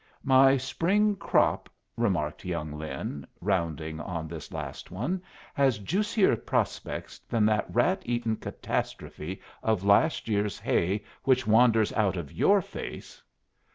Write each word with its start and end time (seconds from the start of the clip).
"My 0.23 0.57
spring 0.57 1.15
crop," 1.15 1.69
remarked 1.95 2.43
young 2.43 2.71
Lin, 2.73 3.27
rounding 3.39 3.99
on 3.99 4.27
this 4.27 4.51
last 4.51 4.89
one, 4.89 5.21
"has 5.53 5.77
juicier 5.77 6.35
prospects 6.35 7.19
than 7.29 7.45
that 7.45 7.67
rat 7.69 8.01
eaten 8.03 8.37
catastrophe 8.37 9.43
of 9.61 9.83
last 9.83 10.27
year's 10.27 10.57
hay 10.57 11.03
which 11.23 11.45
wanders 11.45 11.93
out 11.93 12.17
of 12.17 12.31
your 12.31 12.63
face." 12.63 13.21